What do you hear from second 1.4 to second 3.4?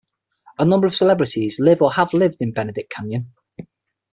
live or have lived in Benedict Canyon.